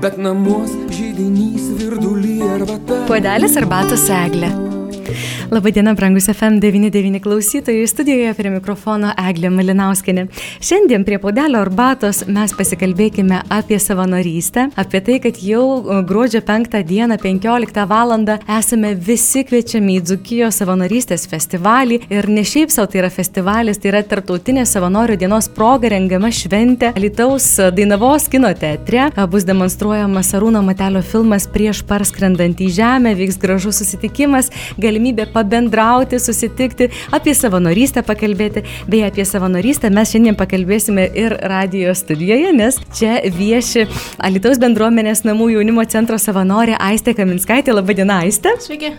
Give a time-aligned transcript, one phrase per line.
[0.00, 3.02] Bet namuos žydinys virdulį arbata.
[3.10, 4.48] Puodelis arbatos eglė.
[5.50, 10.28] Labadiena, brangus FM99 klausytojai, studijoje prie mikrofono Eglė Malinauskinė.
[10.62, 15.64] Šiandien prie paudelio arbatos mes pasikalbėkime apie savanorystę, apie tai, kad jau
[16.06, 18.14] gruodžio 5 dieną 15 val.
[18.58, 23.90] esame visi kviečiami į Dzukijos savanorystės festivalį ir ne šiaip savo tai yra festivalis, tai
[23.90, 29.10] yra tarptautinė savanorių dienos proga rengiama šventė Lietuvos Dainavos kino teatre.
[29.26, 36.90] Bus demonstruojamas Arūno Matelio filmas prieš parskrendant į žemę, vyks gražus susitikimas, galimybė pabendrauti, susitikti,
[37.16, 38.64] apie savanorystę pakalbėti.
[38.90, 43.86] Beje, apie savanorystę mes šiandien pakalbėsime ir radio studijoje, nes čia vieši
[44.20, 47.74] Alitaus bendruomenės namų jaunimo centro savanorė Aistė Kaminskaitė.
[47.76, 48.52] Labadiena, Aistė.
[48.60, 48.92] Sveiki.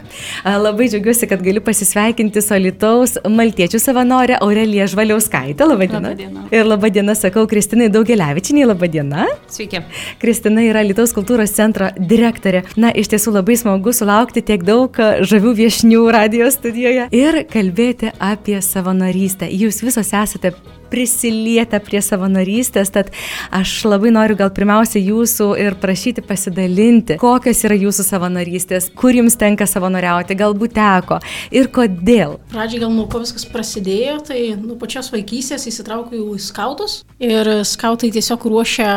[0.46, 5.68] Labai džiaugiuosi, kad galiu pasisveikinti su Alitaus maltiečių savanorė Aurelija Žvaliauskaitė.
[5.70, 6.12] Labadiena.
[6.12, 6.46] Labadiena.
[6.52, 8.70] Ir labadiena sakau Kristinai Daugeliavičiniai.
[8.72, 9.28] Labadiena.
[9.52, 9.84] Sveiki.
[10.22, 12.64] Kristina yra Lietuvos kultūros centro direktorė.
[12.80, 14.96] Na, iš tiesų labai smagu sulaukti tiek daug
[15.28, 19.50] žavių viešnių radio studijoje ir kalbėti apie savanorystę.
[19.52, 20.54] Jūs visos esate
[20.92, 23.12] prisilietę prie savanorystės, tad
[23.56, 29.38] aš labai noriu gal pirmiausia jūsų ir prašyti pasidalinti, kokios yra jūsų savanorystės, kur jums
[29.40, 31.22] tenka savanoriauti, galbūt teko
[31.56, 32.38] ir kodėl.
[32.52, 38.12] Pradžiai gal nuo ko viskas prasidėjo, tai nuo pačios vaikystės įsitraukiau į skautus ir skautai
[38.12, 38.92] tiesiog ruošia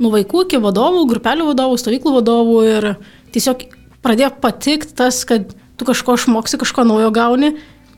[0.00, 2.90] nuo vaikų iki vadovų, grupelių vadovų, stovyklų vadovų ir
[3.32, 3.64] tiesiog
[4.04, 7.54] pradėjo patikti tas, kad tu kažko išmoksi, kažko naujo gauni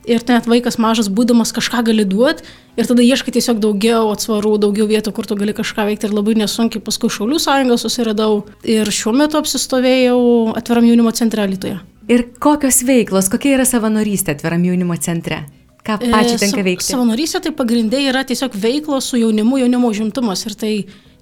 [0.07, 4.89] ir net vaikas mažas būdamas kažką gali duoti ir tada ieškai tiesiog daugiau atsvarų, daugiau
[4.91, 9.15] vietų, kur tu gali kažką veikti ir labai nesunkiai paskui Šaulių sąjungą susiradau ir šiuo
[9.17, 10.21] metu apsistovėjau
[10.59, 11.81] atviram jaunimo centre Lietuvoje.
[12.11, 15.45] Ir kokios veiklos, kokia yra savanorystė atviram jaunimo centre?
[15.87, 16.87] Ką pačiai tenka veikti?
[16.87, 20.75] E, savanorystė tai pagrindai yra tiesiog veiklos su jaunimu, jaunimo užimtumas ir tai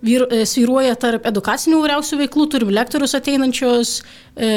[0.04, 3.92] vyr, e, svyruoja tarp edukacinių įvairiausių veiklų, turim lektorius ateinančius,
[4.34, 4.50] e,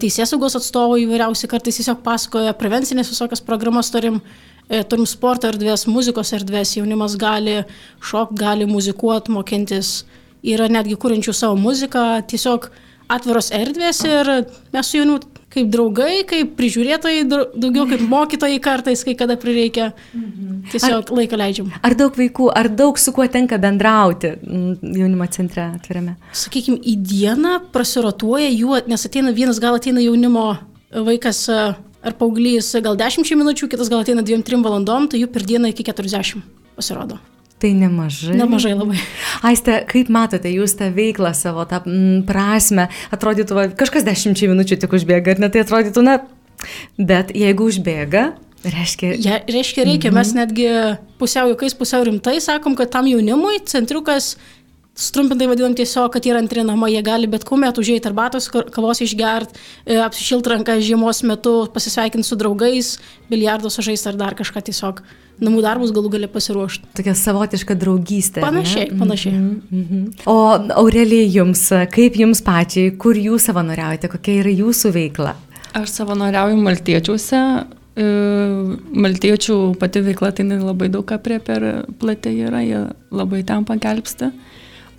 [0.00, 4.20] teisės saugos atstovai įvairiausi kartais tiesiog pasakoja, prevencinės visokias programas turim,
[4.68, 7.64] e, turim sporto erdvės, muzikos erdvės, jaunimas gali
[8.02, 10.04] šok, gali muzikuoti, mokintis,
[10.42, 12.70] yra netgi kūrinčių savo muziką, tiesiog
[13.10, 14.28] atviros erdvės ir
[14.72, 15.20] mes su jaunimu
[15.50, 19.90] kaip draugai, kaip prižiūrėtojai, daugiau kaip mokytojai kartais, kai kada prireikia.
[20.70, 21.70] Tiesiog ar, laiką leidžiam.
[21.86, 26.16] Ar daug vaikų, ar daug su kuo tenka bendrauti jaunimo centre atvirame?
[26.36, 30.52] Sakykime, į dieną prasirotuoja jų, nes ateina vienas, gal ateina jaunimo
[31.10, 35.74] vaikas ar paauglys, gal 10 minučių, kitas gal ateina 2-3 valandom, tai jų per dieną
[35.74, 36.44] iki 40
[36.78, 37.18] pasirodo.
[37.60, 38.34] Tai nemažai.
[38.40, 39.00] Nemažai labai.
[39.44, 44.80] Aiste, kaip matote jūs tą veiklą savo, tą m, prasme, atrodytų, va, kažkas dešimčiai minučių
[44.80, 46.20] tik užbėga, ar ne tai atrodytų, na,
[46.96, 50.18] bet jeigu užbėga, Reiškia, ja, reiškia reikia, mm -hmm.
[50.18, 50.66] mes netgi
[51.18, 54.36] pusiau juokais, pusiau rimtai sakom, kad tam jaunimui centriukas
[55.00, 59.56] Strumpintai vadinam tiesiog, kad yra antri namai, jie gali bet kuomet užėjti arbatos, kavos išgerti,
[60.04, 62.92] apsišilt ranką žiemos metu, pasisveikinti su draugais,
[63.30, 65.00] biliardo sužaisti ar dar kažką tiesiog
[65.40, 66.90] namų darbus galų gali pasiruošti.
[66.98, 68.44] Tokia savotiška draugystė.
[68.44, 68.98] Panašiai, ne?
[69.00, 69.34] panašiai.
[69.40, 70.04] Mm -hmm.
[70.28, 70.36] O
[70.82, 75.34] Aurelija, jums, kaip jums pačiai, kur jūs savanoriaujate, kokia yra jūsų veikla?
[75.72, 77.42] Aš savanoriauju Maltiečiuose.
[77.96, 78.04] E,
[79.02, 81.64] maltiečių pati veikla tai labai daug apriepia ir
[81.98, 84.30] platė yra, jie labai ten pagelbsti.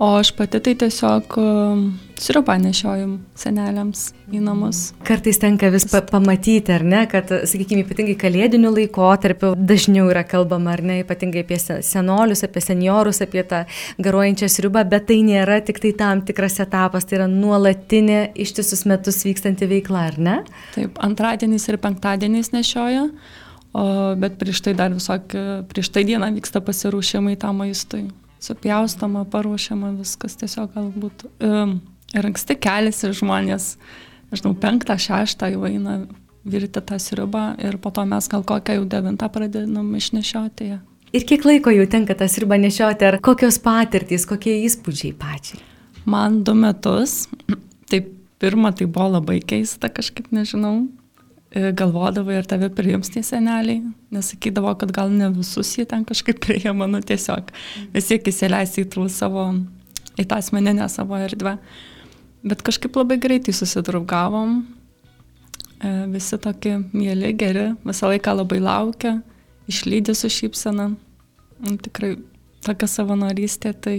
[0.02, 1.82] O aš pati tai tiesiog um,
[2.18, 4.80] sirupą nešiojam seneliams į namus.
[5.06, 10.74] Kartais tenka vis pa pamatyti, ar ne, kad, sakykime, ypatingai kalėdiniu laikotarpiu dažniau yra kalbama,
[10.74, 13.60] ar ne, ypatingai apie senolius, apie seniorus, apie tą
[14.02, 19.22] garuojančią sriubą, bet tai nėra tik tai tam tikras etapas, tai yra nuolatinė ištisus metus
[19.28, 20.40] vykstanti veikla, ar ne?
[20.74, 23.06] Taip, antradieniais ir penktadieniais nešioja.
[23.78, 23.86] O,
[24.20, 28.08] bet prieš tai dar visokie, prieš tai dieną vyksta pasiruošimai tam maistui
[28.42, 31.26] supjaustoma, paruošiama viskas tiesiog galbūt.
[31.46, 31.80] Um,
[32.16, 33.76] ir anksti keliasi žmonės,
[34.32, 36.02] nežinau, penktą, šeštą jau eina
[36.48, 40.80] virti tą sriubą ir po to mes gal kokią jau devintą pradedam išnešioti ją.
[41.12, 45.60] Ir kiek laiko jau tenka tą sriubą nešioti, ar kokios patirtys, kokie įspūdžiai pačiai?
[46.08, 47.28] Man du metus.
[47.92, 48.00] Tai
[48.42, 50.88] pirmą tai buvo labai keista, kažkaip nežinau.
[51.52, 53.82] E, galvodavo ir tave priims tie seneliai,
[54.16, 57.52] nesakydavo, kad gal ne visus jie ten kažkaip priima, nu tiesiog
[57.92, 59.50] vis tiek įsileisti į, savo,
[60.16, 61.58] į tą asmeninę savo erdvę.
[62.48, 64.62] Bet kažkaip labai greitai susidraugavom,
[65.84, 69.18] e, visi tokie mėly, geri, visą laiką labai laukia,
[69.68, 70.88] išlydė su šypsena.
[71.62, 72.16] Nu, tikrai
[72.64, 73.98] tokia savanorystė, tai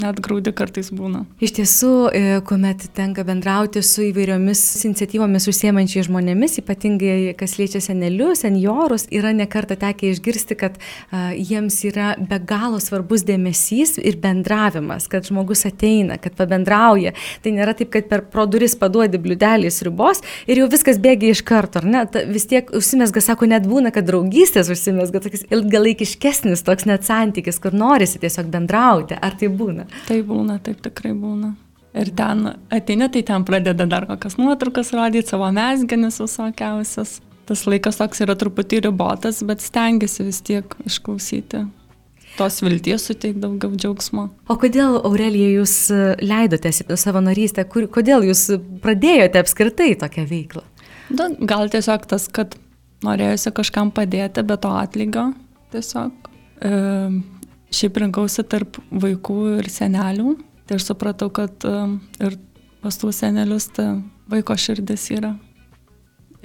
[0.00, 1.24] net graudi kartais būna.
[1.42, 8.44] Iš tiesų, e, kuomet tenka bendrauti su įvairiomis iniciatyvomis užsiemančiai žmonėmis, ypatingai kas liečia senelius,
[8.44, 10.78] seniorus, yra nekarta tekę išgirsti, kad
[11.10, 17.14] a, jiems yra be galo svarbus dėmesys ir bendravimas, kad žmogus ateina, kad pabendrauja.
[17.44, 21.44] Tai nėra taip, kad per pro duris paduodi bliudelį sriubos ir jau viskas bėgia iš
[21.46, 22.04] karto, ar ne?
[22.10, 27.60] Ta, vis tiek užsimesga, sako, net būna, kad draugystės užsimesga, toks ilgalaikiškesnis toks net santykis,
[27.62, 29.18] kur norisi tiesiog bendrauti.
[29.20, 29.89] Ar tai būna?
[30.06, 31.54] Tai būna, taip tikrai būna.
[32.00, 37.18] Ir ten ateini, tai ten pradeda dar kokias nuotraukas rodyti, savo mesgenis visokiausias.
[37.50, 41.64] Tas laikas toks yra truputį ribotas, bet stengiasi vis tiek išklausyti.
[42.36, 44.28] Tos vilties suteikti daugiau džiaugsmo.
[44.46, 45.74] O kodėl, Aurelija, jūs
[46.22, 48.46] leidotės į savanorystę, kur, kodėl jūs
[48.84, 50.62] pradėjote apskritai tokią veiklą?
[51.10, 52.54] Da, gal tiesiog tas, kad
[53.02, 55.32] norėjusi kažkam padėti, be to atlygio.
[55.74, 56.30] Tiesiog.
[56.62, 56.70] E,
[57.74, 60.36] šiaip rinkausi tarp vaikų ir senelių.
[60.66, 62.36] Tai aš supratau, kad um, ir
[62.82, 63.92] pas tų senelius ta
[64.30, 65.34] vaiko širdis yra.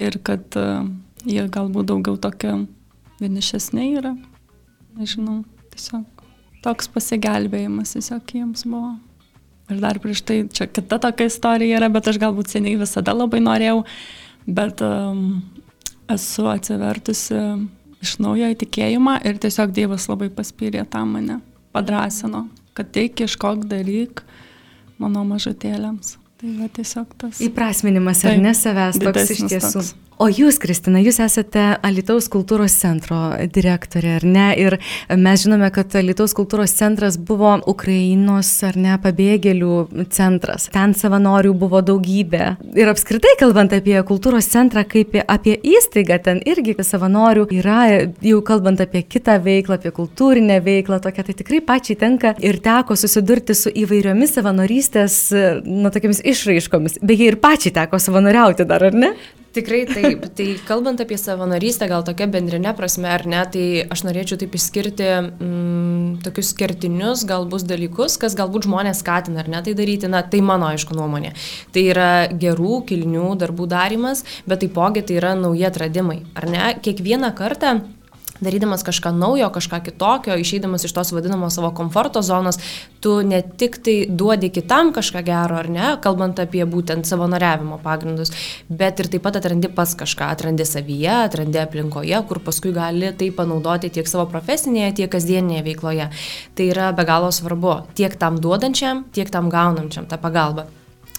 [0.02, 2.52] Ir kad um, jie galbūt daugiau tokie
[3.20, 4.16] vienišesni yra.
[4.96, 5.42] Nežinau,
[5.74, 6.04] tiesiog
[6.64, 8.96] toks pasigelbėjimas tiesiog jiems buvo.
[9.70, 13.40] Ir dar prieš tai, čia kita tokia istorija yra, bet aš galbūt seniai visada labai
[13.42, 13.80] norėjau,
[14.46, 15.40] bet um,
[16.12, 17.40] esu atsivertusi
[18.06, 21.40] iš naujo įtikėjimą ir tiesiog Dievas labai paspyrė tam mane,
[21.74, 24.22] padrasino, kad teik ieškok dalyk
[25.02, 26.16] mano mažutėlėms.
[26.36, 27.38] Tai va tiesiog tas.
[27.44, 29.80] Įprasminimas ar ne savęs toks iš tiesų.
[29.80, 29.94] Toks.
[30.16, 33.18] O jūs, Kristina, jūs esate Alitaus kultūros centro
[33.52, 34.46] direktorė, ar ne?
[34.56, 34.78] Ir
[35.12, 40.70] mes žinome, kad Alitaus kultūros centras buvo Ukrainos, ar ne, pabėgėlių centras.
[40.72, 42.48] Ten savanorių buvo daugybė.
[42.80, 47.84] Ir apskritai, kalbant apie kultūros centrą kaip apie įstaigą, ten irgi savanorių yra,
[48.24, 52.96] jau kalbant apie kitą veiklą, apie kultūrinę veiklą, tokia tai tikrai pačiai tenka ir teko
[52.96, 55.24] susidurti su įvairiomis savanorystės,
[55.68, 57.02] nu, tokiamis išraiškomis.
[57.04, 59.18] Beje, ir pačiai teko savanoriauti dar, ar ne?
[59.56, 60.26] Tikrai taip.
[60.36, 65.06] Tai kalbant apie savanorystę, gal tokia bendrinė prasme ar ne, tai aš norėčiau taip išskirti
[65.16, 70.42] mm, tokius kertinius galbūt dalykus, kas galbūt žmonės skatina ar ne tai daryti, na tai
[70.44, 71.32] mano aišku nuomonė.
[71.72, 72.10] Tai yra
[72.44, 76.66] gerų, kilnių darbų darimas, bet taipogi tai yra nauji atradimai, ar ne?
[76.84, 77.78] Kiekvieną kartą
[78.40, 82.58] darydamas kažką naujo, kažką kitokio, išeidamas iš tos vadinamos savo komforto zonos,
[83.00, 88.32] tu ne tik tai duodi kitam kažką gero, ar ne, kalbant apie būtent savanoriavimo pagrindus,
[88.68, 93.30] bet ir taip pat atrandi pas kažką, atrandi savyje, atrandi aplinkoje, kur paskui gali tai
[93.34, 96.10] panaudoti tiek savo profesinėje, tiek kasdieninėje veikloje.
[96.56, 100.66] Tai yra be galo svarbu tiek tam duodančiam, tiek tam gaunančiam tą pagalbą.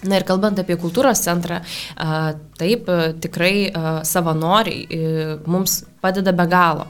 [0.06, 1.64] Na ir kalbant apie kultūros centrą,
[2.60, 2.90] taip,
[3.24, 3.70] tikrai
[4.08, 5.06] savanoriai
[5.46, 6.88] mums padeda be galo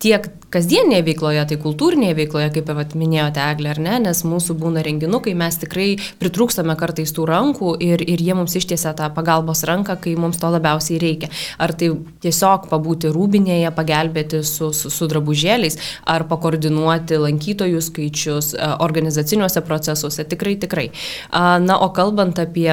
[0.00, 4.82] tiek kasdienėje veikloje, tai kultūrinėje veikloje, kaip vat, minėjote, Eglė, ar ne, nes mūsų būna
[4.86, 5.88] renginukai, mes tikrai
[6.22, 10.50] pritrūkstame kartais tų rankų ir, ir jie mums ištiesia tą pagalbos ranką, kai mums to
[10.54, 11.30] labiausiai reikia.
[11.60, 11.92] Ar tai
[12.24, 15.76] tiesiog pabūti rūbinėje, pagelbėti su, su, su drabužėliais,
[16.08, 20.88] ar pakoordinuoti lankytojų skaičius organizaciniuose procesuose, tikrai, tikrai.
[21.30, 22.72] Na, o kalbant apie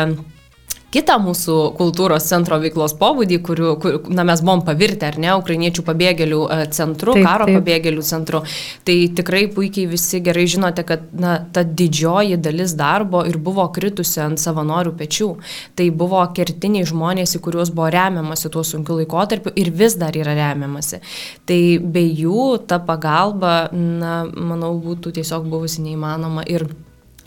[0.94, 5.84] kitą mūsų kultūros centro veiklos pobūdį, kuriuo, kur, na, mes buvom pavirti, ar ne, ukrainiečių
[5.88, 7.60] pabėgėlių e, centru, taip, karo taip.
[7.60, 8.42] pabėgėlių centru.
[8.88, 14.22] Tai tikrai puikiai visi gerai žinote, kad na, ta didžioji dalis darbo ir buvo kritusi
[14.24, 15.30] ant savanorių pečių.
[15.78, 20.38] Tai buvo kertiniai žmonės, į kuriuos buvo remiamasi tuo sunkiu laikotarpiu ir vis dar yra
[20.40, 21.04] remiamasi.
[21.48, 26.48] Tai be jų ta pagalba, na, manau, būtų tiesiog buvusi neįmanoma.
[26.48, 26.70] Ir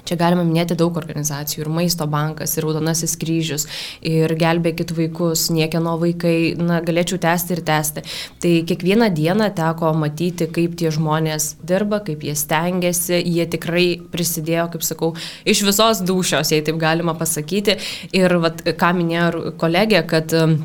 [0.09, 3.67] Čia galima minėti daug organizacijų, ir Maisto bankas, ir Raudonasis kryžius,
[4.07, 8.05] ir Gelbėkit vaikus, niekieno vaikai, na, galėčiau tęsti ir tęsti.
[8.43, 14.71] Tai kiekvieną dieną teko matyti, kaip tie žmonės dirba, kaip jie stengiasi, jie tikrai prisidėjo,
[14.75, 15.13] kaip sakau,
[15.49, 17.79] iš visos dušios, jei taip galima pasakyti.
[18.17, 20.59] Ir vat, ką minėjo kolegė, kad um,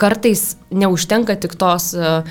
[0.00, 2.22] kartais neužtenka tik tos uh,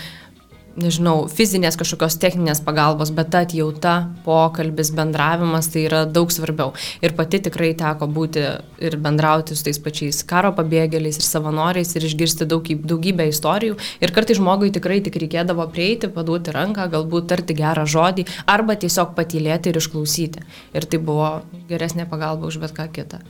[0.79, 3.93] nežinau, fizinės kažkokios techninės pagalbos, bet ta atjauta,
[4.25, 6.73] pokalbis, bendravimas tai yra daug svarbiau.
[7.05, 8.43] Ir pati tikrai teko būti
[8.85, 13.79] ir bendrauti su tais pačiais karo pabėgėliais ir savanoriais ir išgirsti daug, daugybę istorijų.
[14.03, 19.15] Ir kartai žmogui tikrai tik reikėdavo prieiti, paduoti ranką, galbūt tarti gerą žodį arba tiesiog
[19.17, 20.45] patylėti ir išklausyti.
[20.75, 21.39] Ir tai buvo
[21.71, 23.23] geresnė pagalba už bet ką kitą.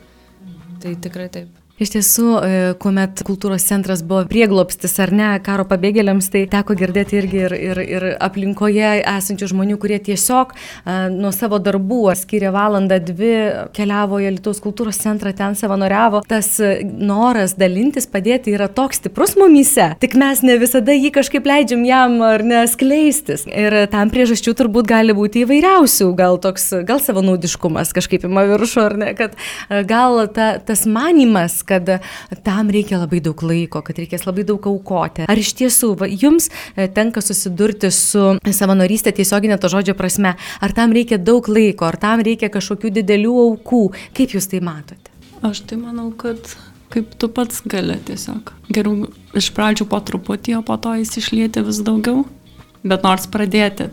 [0.80, 1.59] Tai tikrai taip.
[1.80, 7.16] Iš tiesų, e, kuomet kultūros centras buvo prieglopstis ar ne karo pabėgėliams, tai teko girdėti
[7.16, 12.98] irgi ir, ir, ir aplinkoje esančių žmonių, kurie tiesiog a, nuo savo darbų skiria valandą,
[13.00, 13.30] dvi,
[13.72, 16.20] keliavo į Lietuvos kultūros centrą, ten savanoriavo.
[16.28, 21.88] Tas noras dalintis, padėti yra toks stiprus mumyse, tik mes ne visada jį kažkaip leidžiam
[21.88, 23.46] jam ar neskleistis.
[23.48, 28.98] Ir tam priežasčių turbūt gali būti įvairiausių, gal toks, gal savanaudiškumas kažkaip ima viršų ar
[29.00, 29.40] ne, kad
[29.88, 31.90] gal ta, tas manimas, kad
[32.46, 35.26] tam reikia labai daug laiko, kad reikės labai daug aukoti.
[35.30, 40.34] Ar iš tiesų va, jums e, tenka susidurti su savanorystė tiesioginė to žodžio prasme?
[40.60, 43.84] Ar tam reikia daug laiko, ar tam reikia kažkokių didelių aukų?
[44.16, 45.14] Kaip jūs tai matote?
[45.46, 46.52] Aš tai manau, kad
[46.90, 48.52] kaip tu pats gali tiesiog.
[48.72, 49.08] Geriau
[49.38, 52.26] iš pradžių po truputį, o po to įsišlieti vis daugiau.
[52.82, 53.90] Bet nors pradėti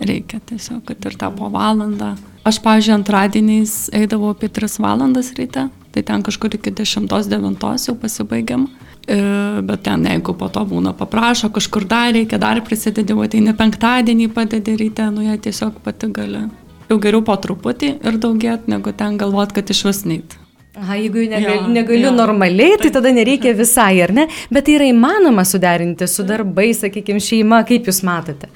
[0.00, 2.14] reikia tiesiog, kad ir tą po valandą.
[2.46, 5.66] Aš, pažiūrėjau, antradieniais eidavau apie 3 valandas ryte,
[5.96, 8.68] tai ten kažkur iki 10-9 jau pasibaigiam.
[9.08, 9.16] E,
[9.62, 14.74] bet ten, jeigu po to būna paprašo, kažkur dar reikia, dar prisidedi, ateini penktadienį, padedi
[14.76, 16.42] ryte, nu jie tiesiog pati gali.
[16.90, 20.36] Jau geriau po truputį ir daugėt, negu ten galvot, kad iš vis neit.
[20.76, 22.12] Aha, jeigu negal, ja, negaliu ja.
[22.12, 24.26] normaliai, tai tada nereikia visai, ar ne?
[24.52, 28.50] Bet tai yra įmanoma suderinti su darbais, sakykime, šeima, kaip jūs matote?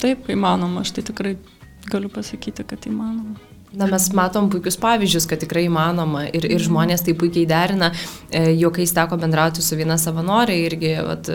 [0.00, 1.36] Taip, įmanoma, aš tai tikrai
[1.92, 3.36] galiu pasakyti, kad įmanoma.
[3.76, 7.90] Na, mes matom puikius pavyzdžius, kad tikrai įmanoma ir, ir žmonės tai puikiai derina.
[8.30, 11.28] E, Jokiais teko bendrauti su viena savanorė irgi vat,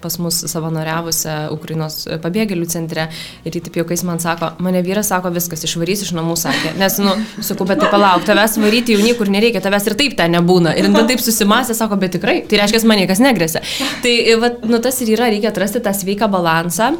[0.00, 3.08] pas mus savanoriavusią Ukrainos pabėgėlių centre
[3.46, 6.74] ir jį taip juokais man sako, mane vyras sako, viskas išvarys iš namų, sakė.
[6.78, 10.34] Nes, nu, sakau, bet tai palauk, tavęs varyti jau niekur nereikia, tavęs ir taip ten
[10.38, 10.74] nebūna.
[10.78, 13.62] Ir tada taip susimasė, sako, bet tikrai, tai reiškia, man niekas negresia.
[14.04, 16.94] Tai, va, nu, tas ir yra, reikia atrasti tą sveiką balansą.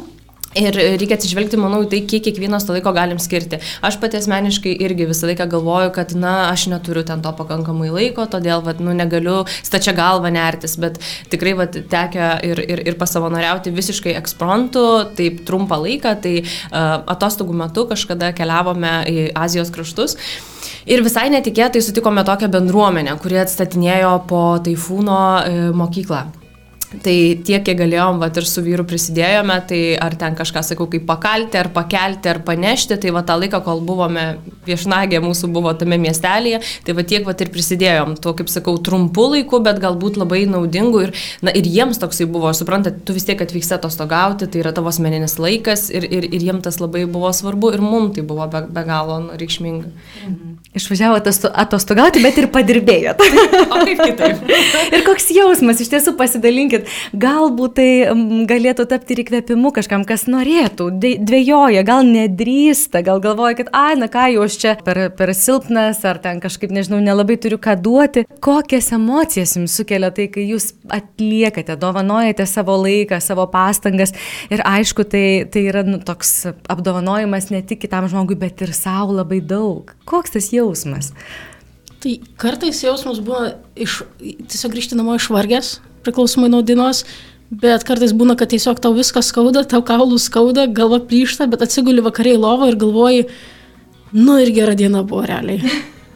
[0.57, 3.59] Ir reikia atsižvelgti, manau, tai, kiek kiekvienas to laiko galim skirti.
[3.85, 8.25] Aš pati asmeniškai irgi visą laiką galvoju, kad, na, aš neturiu ten to pakankamai laiko,
[8.25, 10.97] todėl, vad, nu, negaliu stačia galva nertis, bet
[11.29, 14.87] tikrai, vad, tekia ir, ir, ir pasavanoriauti visiškai eksprontu,
[15.19, 20.17] taip trumpą laiką, tai uh, atostogų metu kažkada keliavome į Azijos kraštus.
[20.89, 26.25] Ir visai netikėtai sutikome tokią bendruomenę, kuri atstatinėjo po taifūno e, mokyklą.
[26.89, 27.13] Tai
[27.45, 31.59] tiek, kiek galėjom, va ir su vyru prisidėjome, tai ar ten kažką, sakau, kaip pakalti,
[31.59, 34.23] ar pakelti, ar panešti, tai va tą laiką, kol buvome
[34.65, 39.27] viešnagė, mūsų buvo tame miestelėje, tai va tiek va ir prisidėjom, tuo, kaip sakau, trumpu
[39.35, 41.13] laiku, bet galbūt labai naudingu ir,
[41.45, 45.37] na, ir jiems toksai buvo, suprantat, tu vis tiek atvyksti atostogauti, tai yra tavo asmeninis
[45.37, 48.85] laikas ir, ir, ir jiems tas labai buvo svarbu ir mums tai buvo be, be
[48.87, 49.93] galo nu, reikšminga.
[50.25, 50.55] Mhm.
[50.77, 53.25] Išvažiavote atostogauti, bet ir padirbėjote.
[53.73, 54.43] o kaip kitaip?
[54.95, 56.78] ir koks jausmas, iš tiesų pasidalinkit,
[57.13, 57.89] galbūt tai
[58.49, 64.09] galėtų tapti ir įkvėpimu kažkam, kas norėtų, dvėjoja, gal nedrįsta, gal galvoja, kad, ai, na
[64.11, 68.25] ką jau aš čia per, per silpnas, ar ten kažkaip, nežinau, nelabai turiu ką duoti.
[68.43, 74.15] Kokias emocijas jums sukelia tai, kai jūs atliekate, dovanojate savo laiką, savo pastangas
[74.53, 79.19] ir aišku, tai, tai yra nu, toks apdovanojimas ne tik kitam žmogui, bet ir savo
[79.19, 79.93] labai daug.
[80.09, 81.13] Koks tas jausmas?
[81.99, 85.73] Tai kartais jausmas būna iš, tiesiog grįžti namo išvargęs,
[86.05, 87.03] priklausomai nuo dienos,
[87.49, 92.03] bet kartais būna, kad tiesiog tau viskas skauda, tau kaulų skauda, galva plyšta, bet atsiguli
[92.05, 93.29] vakariai lovo ir galvoji,
[94.13, 95.63] nu ir gera diena buvo realiai.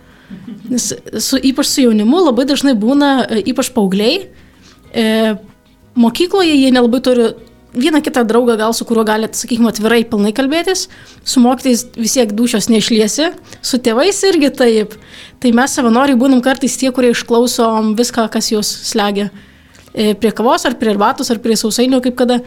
[0.71, 4.27] Nes su, ypač su jaunimu labai dažnai būna, e, ypač paaugliai,
[4.93, 5.07] e,
[5.99, 7.33] mokykloje jie nelabai turi
[7.73, 10.87] vieną kitą draugą gal su kuriuo galite, sakykime, atvirai pilnai kalbėtis,
[11.25, 14.93] su mokytais vis tiek dušios neišliesi, su tėvais irgi taip.
[15.41, 19.31] Tai mes savanoriai būnam kartais tie, kurie išklausom viską, kas jūs slegia.
[19.93, 22.41] E, prie kavos ar prie arbatos ar prie sausainio kaip kada.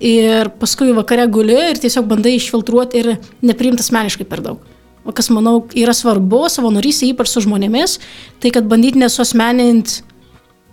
[0.00, 3.10] Ir paskui vakare guli ir tiesiog bandai išfiltruoti ir
[3.44, 4.62] nepriimti asmeniškai per daug.
[5.04, 7.98] O kas, manau, yra svarbu savanorystė, ypač su žmonėmis,
[8.40, 10.00] tai kad bandyti nesuosmeninti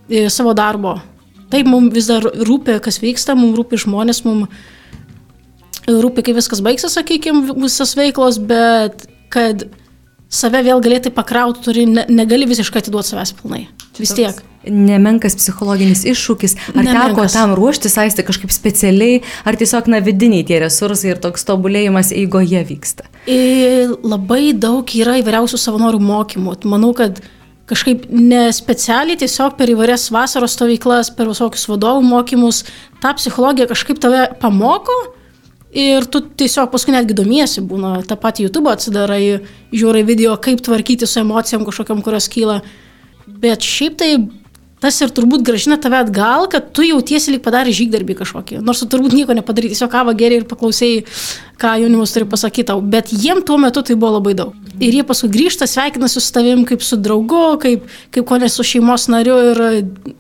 [0.08, 0.98] e, savo darbo
[1.52, 4.50] Taip, mums vis dar rūpi, kas vyksta, mums rūpi žmonės, mums
[5.88, 9.64] rūpi, kaip viskas baigsis, sakykime, visas veiklos, bet kad
[10.28, 13.64] save vėl galėtai pakrauti, turi, ne, negali visiškai atiduoti savęs pilnai.
[13.98, 14.42] Vis tiek.
[14.74, 16.58] Nemenkas psichologinis iššūkis.
[16.74, 17.14] Ar Nemenkas.
[17.14, 22.14] teko tam ruoštis, aisti kažkaip specialiai, ar tiesiog na vidiniai tie resursai ir toks tobulėjimas
[22.16, 23.08] eigoje vyksta?
[23.32, 26.60] Ir labai daug yra įvairiausių savanorių mokymų.
[26.70, 27.22] Manau, kad
[27.68, 32.64] kažkaip nespecialiai, tiesiog per įvairias vasaros stovyklas, per visokius vadovų mokymus,
[33.04, 34.96] tą psichologiją kažkaip tave pamoko
[35.76, 39.22] ir tu tiesiog paskui netgi domiesi, būna tą patį YouTube atsidarai,
[39.76, 42.62] žiūri video, kaip tvarkyti su emocijom kažkokiam, kurios kyla.
[43.28, 44.12] Bet šiaip tai
[44.84, 48.60] tas ir turbūt gražina tave atgal, kad tu jautiesi lyg padarė žygdarbį kažkokį.
[48.66, 51.04] Nors tu turbūt nieko nepadaryti, tiesiog kavą geriai ir paklausėjai,
[51.58, 52.82] ką jaunimas turi pasakyti tau.
[52.82, 54.54] Bet jiem tuo metu tai buvo labai daug.
[54.78, 58.66] Ir jie paskui grįžta, sveikinasi su tavim kaip su draugu, kaip, kaip ko ne su
[58.68, 59.62] šeimos nariu ir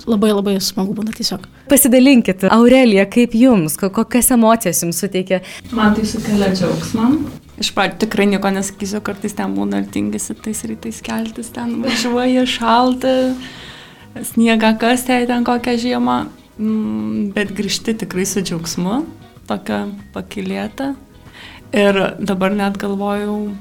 [0.09, 1.45] labai labai smagu būna tiesiog.
[1.69, 5.43] Pasidalinkit, Aurelija, kaip jums, kokias emocijas jums suteikia?
[5.75, 7.11] Man tai sukelia džiaugsmą.
[7.61, 12.45] Iš pradžių tikrai nieko nesakysiu, kartais ten būna ir tingisi tais rytais keltis, ten važiuoja
[12.49, 13.13] šalta
[14.23, 16.17] sniegą kasti ten kokią žiemą,
[16.59, 19.05] mm, bet grįžti tikrai su džiaugsmu,
[19.47, 20.95] tokia pakilėta.
[21.75, 23.55] Ir dabar net galvojau,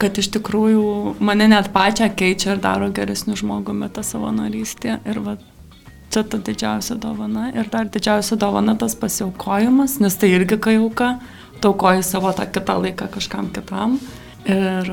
[0.00, 4.98] kad iš tikrųjų mane net pačią keičia ir daro geresnių žmogumi tą savanorystę.
[5.04, 5.36] Ir va,
[6.10, 7.50] čia ta didžiausia dovana.
[7.54, 11.18] Ir dar didžiausia dovana tas pasiaukojimas, nes tai irgi kai auka,
[11.64, 13.98] taukoji savo tą kitą laiką kažkam kitam.
[14.44, 14.90] Ir,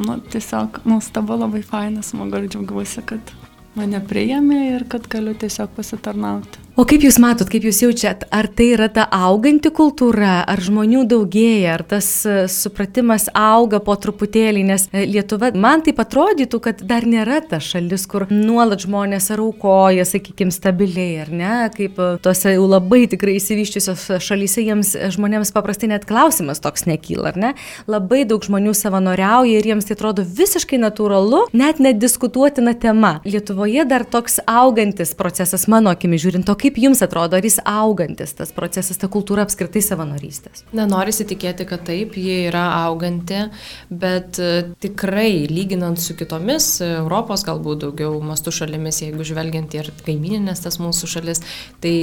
[0.00, 3.34] nu, tiesiog, nuostabu, labai fainas, smagu ir džiaugiuosi, kad
[3.78, 6.69] mane priėmė ir kad galiu tiesiog pasitarnauti.
[6.80, 11.02] O kaip Jūs matot, kaip Jūs jaučiat, ar tai yra ta auganti kultūra, ar žmonių
[11.10, 16.80] daugėja, ar tas e, supratimas auga po truputėlį, nes e, Lietuva, man tai atrodytų, kad
[16.88, 22.06] dar nėra ta šalis, kur nuolat žmonės ar aukoja, sakykime, stabiliai, ar ne, kaip e,
[22.24, 27.52] tose jau labai tikrai įsivyščiusios šalyse jiems žmonėms paprastai net klausimas toks nekyla, ar ne?
[27.92, 33.18] Labai daug žmonių savanoriauja ir jiems tai atrodo visiškai natūralu, net nediskutuotina tema.
[33.28, 37.58] Lietuvoje dar toks augantis procesas, mano akimi žiūrint, o kaip kaip jums atrodo, ar jis
[37.66, 40.62] augantis tas procesas, ta kultūra apskritai savanorystės?
[40.76, 43.48] Na, norisi tikėti, kad taip, jie yra auganti,
[43.90, 50.62] bet e, tikrai lyginant su kitomis Europos galbūt daugiau mastų šalimis, jeigu žvelgiant ir kaimininės
[50.62, 51.42] tas mūsų šalis,
[51.82, 51.94] tai,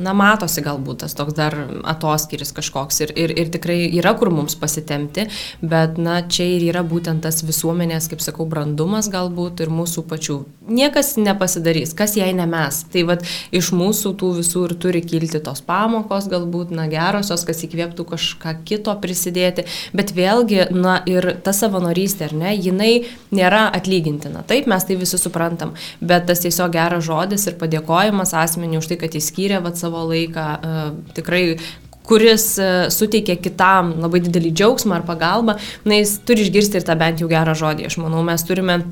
[0.00, 4.56] na, matosi galbūt tas toks dar atoskiris kažkoks ir, ir, ir tikrai yra kur mums
[4.58, 5.26] pasitemti,
[5.60, 10.40] bet, na, čia ir yra būtent tas visuomenės, kaip sakau, brandumas galbūt ir mūsų pačių.
[10.66, 12.80] Niekas nepasidarys, kas jei ne mes.
[12.90, 13.22] Tai vad
[13.54, 18.06] iš mūsų mūsų tų visų ir turi kilti tos pamokos, galbūt, na, gerosios, kas įkvėptų
[18.06, 24.44] kažką kito prisidėti, bet vėlgi, na, ir ta savanorystė, ar ne, jinai nėra atlygintina.
[24.46, 29.00] Taip, mes tai visi suprantam, bet tas tiesiog geras žodis ir padėkojimas asmeniui už tai,
[29.00, 31.58] kad jis skyrė vat savo laiką, uh, tikrai
[32.06, 36.94] kuris uh, suteikia kitam labai didelį džiaugsmą ar pagalbą, na, jis turi išgirsti ir tą
[36.98, 37.90] bent jau gerą žodį.
[37.90, 38.84] Aš manau, mes turime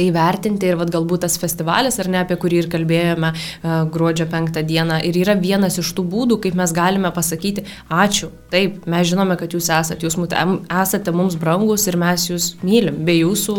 [0.00, 4.26] tai vertinti ir vat, galbūt tas festivalis, ar ne, apie kurį ir kalbėjome uh, gruodžio
[4.32, 9.12] penktą dieną, ir yra vienas iš tų būdų, kaip mes galime pasakyti, ačiū, taip, mes
[9.12, 10.16] žinome, kad jūs esate, jūs
[10.80, 13.58] esate mums brangus ir mes jūs mylim, be jūsų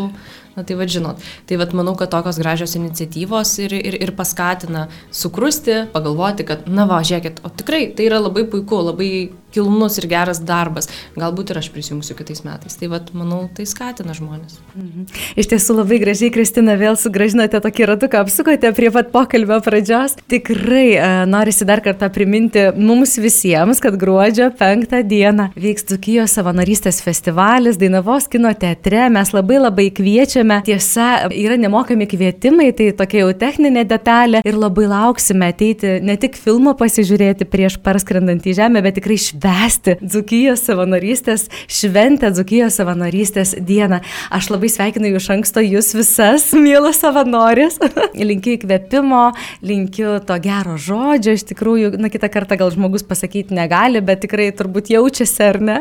[0.52, 4.90] Na tai vad žinot, tai vad manau, kad tokios gražios iniciatyvos ir, ir, ir paskatina
[5.16, 9.12] sukrusti, pagalvoti, kad, na va, žiūrėkit, o tikrai tai yra labai puiku, labai
[9.54, 10.90] kilnus ir geras darbas.
[11.20, 12.78] Galbūt ir aš prisijungsiu kitais metais.
[12.80, 14.60] Tai vad, manau, tai skatina žmonės.
[14.76, 15.08] Mhm.
[15.42, 20.16] Iš tiesų labai gražiai, Kristina, vėl sugražinote tokį ratuką, apsukote prie pat pokalbio pradžios.
[20.32, 27.02] Tikrai uh, norisi dar kartą priminti mums visiems, kad gruodžio penktą dieną vyks Dukijos savanorystės
[27.04, 29.08] festivalis Dainavos kino teatre.
[29.12, 30.62] Mes labai labai kviečiame.
[30.68, 36.38] Tiesa, yra nemokami kvietimai, tai tokia jau techninė detalė ir labai lauksime ateiti ne tik
[36.40, 43.56] filmo pasižiūrėti prieš parskrendant į žemę, bet tikrai šventę švęsti Dzukijos savanorystės šventę, Dzukijos savanorystės
[43.58, 44.02] dieną.
[44.30, 47.80] Aš labai sveikinu iš anksto jūs visas, mielas savanorės.
[48.30, 49.32] linkiu įkvėpimo,
[49.66, 51.36] linkiu to gero žodžio.
[51.38, 55.80] Iš tikrųjų, na kitą kartą gal žmogus pasakyti negali, bet tikrai turbūt jaučiasi, ar ne?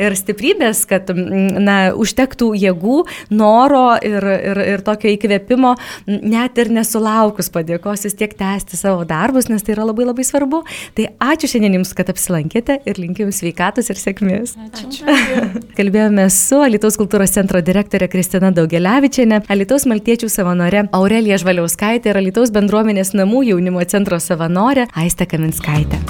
[0.00, 3.02] Ir stiprybės, kad, na, užtektų jėgų,
[3.34, 5.74] noro ir, ir, ir tokio įkvėpimo,
[6.06, 10.62] net ir nesulaukus padėkos vis tiek tęsti savo darbus, nes tai yra labai labai svarbu.
[10.96, 14.54] Tai ačiū šiandien Jums, kad apsilankėte ir linkiu Jums sveikatos ir sėkmės.
[14.68, 14.88] Ačiū.
[14.88, 15.12] Ačiū.
[15.78, 22.54] Kalbėjome su Alitaus kultūros centro direktorė Kristina Daugeliavičiane, Alitaus maltiečių savanorė Aurelija Žvaliauskaitė ir Alitaus
[22.54, 26.00] bendruomenės namų jaunimo centro savanorė Aiste Kaminskaitė.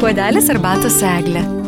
[0.00, 1.63] Puodelis arbatos eglė.